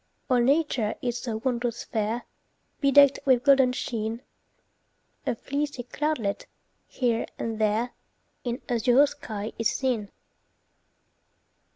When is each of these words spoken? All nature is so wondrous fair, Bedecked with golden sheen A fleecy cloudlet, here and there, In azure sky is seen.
All 0.31 0.39
nature 0.39 0.95
is 1.03 1.19
so 1.19 1.39
wondrous 1.43 1.83
fair, 1.83 2.25
Bedecked 2.79 3.19
with 3.23 3.43
golden 3.43 3.71
sheen 3.71 4.23
A 5.27 5.35
fleecy 5.35 5.83
cloudlet, 5.83 6.47
here 6.87 7.27
and 7.37 7.59
there, 7.59 7.91
In 8.43 8.63
azure 8.67 9.05
sky 9.05 9.53
is 9.59 9.69
seen. 9.69 10.09